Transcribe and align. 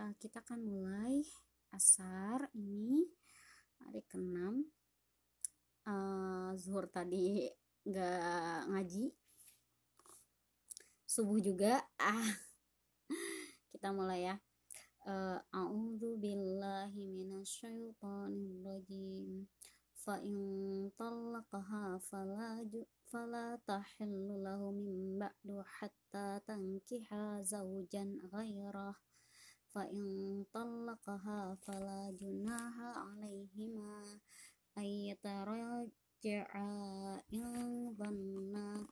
uh, 0.00 0.12
kita 0.20 0.40
akan 0.44 0.60
mulai. 0.64 1.24
Asar 1.70 2.50
ini 2.58 3.06
hari 3.78 4.02
ke-6 4.10 4.66
uh, 5.86 6.50
zuhur 6.58 6.90
tadi 6.90 7.46
nggak 7.86 8.74
ngaji. 8.74 9.14
Subuh 11.06 11.38
juga. 11.38 11.78
Ah 11.94 12.26
kita 13.80 13.96
mulai 13.96 14.28
ya. 14.28 14.36
Uh, 15.08 15.40
a'udzu 15.56 16.20
billahi 16.20 17.08
minasyaitonir 17.16 18.60
rajim 18.60 19.48
fa 19.96 20.20
in 20.20 20.92
talaqaha 21.00 21.96
fala 22.04 22.60
فلا 23.10 23.58
تحل 23.66 24.42
له 24.46 24.70
من 24.70 25.18
بعد 25.18 25.62
حتى 25.66 26.40
تنكح 26.46 27.08
زوجا 27.42 28.04
غيره. 28.34 28.94
فإن 29.74 30.04
طلقها 30.54 31.54
فلا 31.62 32.10
جناح 32.20 32.74
عليهما 32.78 34.20
أن 34.78 34.84
يتراجعا 35.10 36.70
إن 37.34 37.50
ظنا 37.98 38.86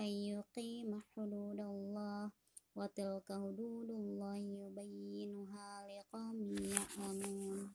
أن 0.00 0.04
يقيم 0.04 1.00
حدود 1.00 1.60
الله. 1.60 2.30
وتلك 2.76 3.28
حدود 3.32 3.90
الله 3.90 4.36
يبينها 4.36 5.70
لقوم 5.88 6.56
يعلمون. 6.56 7.72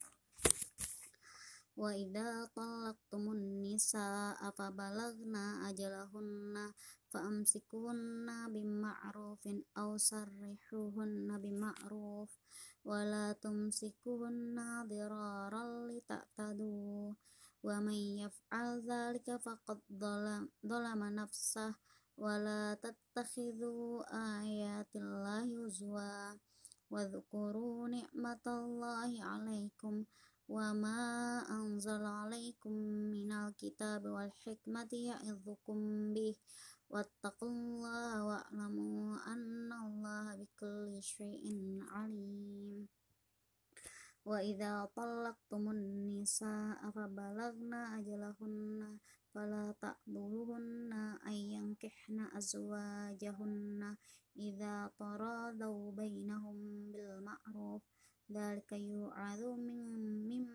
وإذا 1.78 2.46
nisaa 3.74 4.38
fa 4.54 4.70
balagna 4.70 5.66
ajalahunna 5.66 6.64
fa 7.10 7.20
amsikuhunna 7.26 8.54
bima'rufin 8.54 9.66
aw 9.82 9.98
sarrihuhunna 9.98 11.42
bima'ruf. 11.42 12.30
Wa 12.86 13.02
la 13.02 13.26
tumsikuhunna 13.42 14.86
diraran 14.86 15.90
li 15.90 15.98
ta'tadu 16.06 17.18
wa 17.66 17.76
man 17.86 18.00
yaf'al 18.22 18.86
dhalika 18.86 19.42
faqad 19.42 19.82
dhalama 20.70 21.10
nafsah. 21.10 21.74
Wa 22.14 22.38
la 22.38 22.78
tattakhidhu 22.78 24.06
ayatillahi 24.06 25.58
huzwa. 25.58 26.38
Wa 26.94 27.02
dhkuru 30.44 30.52
ni'matallahi 30.52 30.52
'alaikum 30.52 30.52
wa 30.52 30.74
ma 30.76 31.00
anzala 31.48 32.10
'alaikum 32.28 32.76
minal 33.12 33.56
kitabi 33.56 34.10
wal 34.12 34.32
hikmati 34.44 35.08
ya'idhukum 35.08 36.12
bih. 36.14 36.36
Wattaqullaha 36.92 38.20
wa'lamu 38.28 39.16
annallaha 39.24 40.36
bikulli 40.36 41.00
syai'in 41.00 41.80
'alim. 41.88 42.88
Wa 44.24 44.40
idza 44.44 44.88
talaqtumun 44.96 46.12
nisaa 46.12 46.92
fa 46.92 47.08
balagna 47.08 47.96
ajalahunna 48.00 49.00
fala 49.32 49.74
ta'dhuluhunna 49.80 51.24
ay 51.28 51.56
yankihna 51.56 52.32
azwajahunna 52.36 53.96
idza 54.36 54.92
taradaw 54.96 55.92
bainahum 55.92 56.92
bil 56.92 57.20
ma'ruf 57.26 57.84
dzalika 58.30 58.80
yu'adzu 58.80 59.52
min 59.60 59.82
mim 60.28 60.48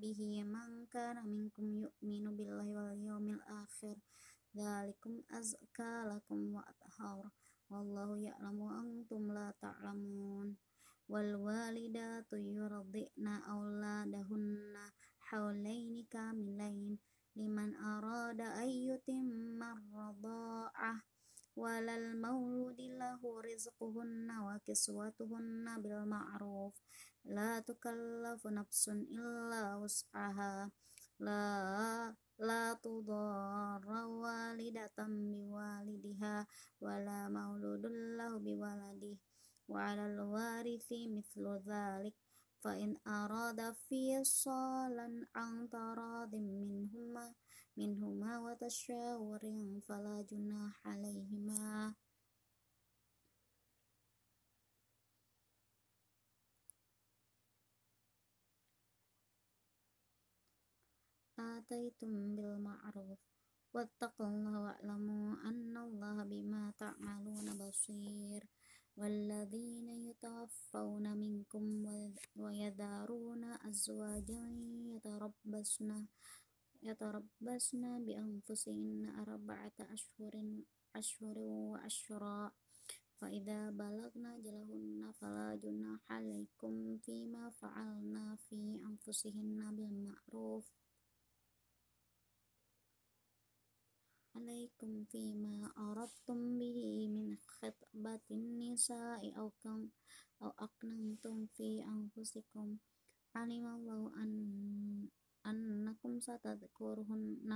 bihi 0.00 0.40
man 0.54 0.88
kana 0.88 1.20
minkum 1.20 1.66
yu'minu 1.84 2.32
billahi 2.32 2.72
wal 2.72 2.96
yawmil 3.08 3.42
akhir 3.62 3.96
dzalikum 4.56 5.20
azka 5.38 6.08
lakum 6.10 6.56
wa 6.56 6.62
athhar 6.72 7.28
wallahu 7.70 8.16
ya'lamu 8.18 8.66
antum 8.80 9.30
la 9.36 9.52
ta'lamun 9.62 10.56
ta 10.56 10.70
wal 11.12 11.32
walidatu 11.46 12.34
yurdi'na 12.38 13.44
auladahunna 13.52 14.84
haulaini 15.30 16.02
kamilain 16.10 16.98
liman 17.38 17.70
arada 17.78 18.58
ayyutimma 18.62 19.70
radha'ah 19.94 20.49
walal 21.60 22.16
mauludillahu 22.24 23.44
rizquhunna 23.44 24.34
wa 24.46 24.56
kiswatuhunna 24.64 25.72
bil 25.84 26.00
ma'ruf. 26.08 26.72
La 27.36 27.60
tukallafu 27.60 28.48
nafsun 28.48 29.04
illa 29.12 29.76
wus'aha. 29.76 30.72
La 31.20 31.42
la 32.40 32.62
tudarra 32.80 34.00
walidatan 34.08 35.12
biwalidiha 35.28 36.48
wala 36.80 37.28
mauludullahu 37.28 38.40
biwaladih 38.40 39.20
wa 39.68 39.92
alal 39.92 40.16
warithi 40.32 41.12
mithlu 41.12 41.60
dhalik. 41.68 42.16
فإن 42.60 42.96
أراد 43.06 43.60
فصالا 43.72 45.26
عن 45.34 45.68
تراض 45.70 46.34
منهما 46.34 47.34
منهما 47.76 48.38
وتشاور 48.38 49.42
فلا 49.88 50.22
جناح 50.30 50.86
عليهما. 50.86 51.94
آتيتم 61.40 62.36
بالمعروف 62.36 63.18
واتقوا 63.74 64.26
الله 64.26 64.60
واعلموا 64.60 65.34
أن 65.48 65.76
الله 65.76 66.24
بما 66.24 66.72
تعملون 66.78 67.46
بصير. 67.58 68.42
والذين 69.00 69.88
يتوفون 69.88 71.16
منكم 71.16 71.64
ويذرون 72.36 73.44
أزواجا 73.44 74.44
يتربصن 74.92 76.06
يتربصن 76.82 78.04
بأنفسهن 78.04 79.02
أربعة 79.24 79.72
أشهر 79.80 80.34
أشهر 80.96 81.38
وأشرا 81.38 82.52
فإذا 83.16 83.70
بلغن 83.70 84.26
أجلهن 84.26 85.12
فلا 85.12 85.54
جناح 85.56 86.00
عليكم 86.12 86.98
فيما 86.98 87.50
فعلنا 87.50 88.36
في 88.36 88.84
أنفسهن 88.84 89.76
بالمعروف 89.76 90.79
عليكم 94.59 95.05
فيما 95.11 95.71
أردتم 95.77 96.59
به 96.59 97.07
من 97.07 97.37
خطبة 97.47 98.25
النساء 98.31 99.37
أو 99.37 99.51
كم 99.63 99.89
أو 100.41 100.49
أقننتم 100.59 101.47
في 101.55 101.83
أنفسكم 101.83 102.77
علم 103.35 103.65
الله 103.67 104.11
أن 104.23 104.31
أنكم 105.45 106.19
ستذكرهن 106.19 107.47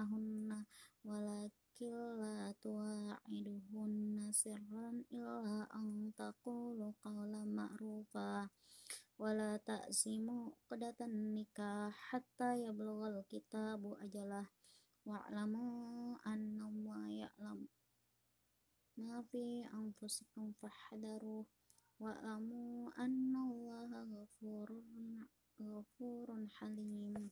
ولكن 1.06 1.94
لا 2.20 2.56
تواعدهن 2.62 4.32
سرا 4.32 4.90
إلا 5.12 5.68
أن 5.76 6.12
تقولوا 6.18 6.92
قولا 7.04 7.46
معروفا 7.46 8.50
ولا 9.20 9.58
تأزموا 9.58 10.52
عقدة 10.72 10.96
النكاح 11.02 11.92
حتى 11.92 12.64
يبلغ 12.64 13.08
الكتاب 13.08 13.94
أجله 13.94 14.48
wa'lamu 15.05 15.65
annallaha 16.25 17.09
ya'lam. 17.23 17.61
Ma 18.97 19.21
fi 19.29 19.61
anfusikum 19.69 20.57
fahdharu 20.61 21.45
wa'lamu 22.03 22.89
annallaha 23.05 24.01
ghafurun 24.13 25.29
ghafurun 25.61 26.49
halim. 26.57 27.29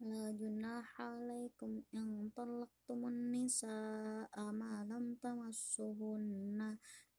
La 0.00 0.32
junaha 0.32 1.16
alaikum 1.16 1.80
in 1.96 2.28
talaqtumun 2.36 3.32
nisaa 3.32 4.28
ma 4.60 4.84
lam 4.84 5.16
tamassuhunna 5.20 6.68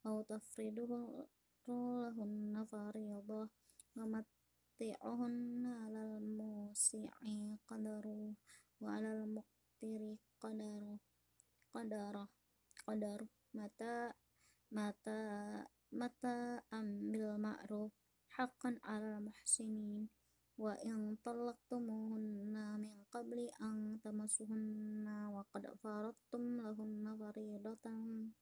aw 0.06 0.16
tafriduhu 0.30 1.26
lahunna 1.68 2.62
fariidah 2.70 3.46
wa 3.98 4.04
matti'uhunna 4.14 5.90
lal 5.90 6.22
musi'i 6.22 7.58
qadaru 7.66 8.34
wa 8.82 8.88
alal 8.96 9.22
muqtiri 9.36 10.12
qadaru 10.42 10.94
qadara 11.72 12.24
qadar 12.86 13.20
mata 13.56 13.94
mata 14.76 15.18
mata 16.00 16.60
ambil 16.78 17.40
ma'ruf 17.40 17.92
haqqan 18.36 18.76
alal 18.84 19.18
muhsinin. 19.26 20.06
Wa 20.58 20.74
in 20.90 21.14
talaqtumuhunna 21.22 22.64
min 22.82 22.96
qabli 23.14 23.46
an 23.62 23.96
tamassuhunna 24.02 25.30
wa 25.30 25.42
qad 25.54 25.64
faradtum 25.82 26.58
lahunna 26.58 27.14
faridatan. 27.14 28.34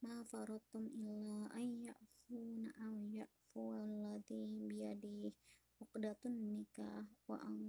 Ma 0.00 0.16
faradtum 0.30 0.88
illa 1.04 1.52
an 1.52 1.68
ya'funa 1.88 2.68
aw 2.86 2.96
ya'fu 3.12 3.60
alladhi 3.76 4.40
biyadihi 4.56 5.36
uqdatun 5.82 6.34
nikah. 6.34 7.04
Wa 7.28 7.36
ang 7.42 7.60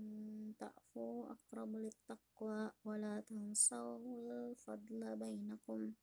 ta'fu 0.56 1.28
aqrabu 1.32 1.92
takwa 2.08 2.72
wa 2.84 2.96
la 2.96 3.20
tansawul 3.24 4.56
fadla 4.58 5.20
bainakum. 5.20 5.94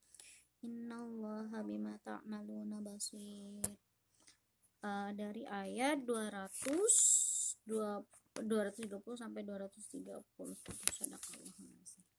Innallaha 0.64 1.64
bima 1.64 1.96
ta'maluna 2.04 2.80
basir. 2.84 3.64
Uh, 4.84 5.10
dari 5.16 5.48
ayat 5.48 6.04
200 6.04 7.44
2, 7.64 8.44
220 8.44 9.16
sampai 9.16 9.40
230 9.40 10.60
sadaqallahu 10.92 12.03